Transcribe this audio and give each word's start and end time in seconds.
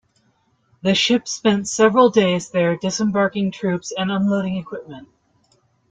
The 0.81 0.95
ship 0.95 1.27
spent 1.27 1.67
several 1.67 2.09
days 2.09 2.49
there 2.49 2.75
disembarking 2.75 3.51
troops 3.51 3.93
and 3.95 4.11
unloading 4.11 4.57
equipment. 4.57 5.09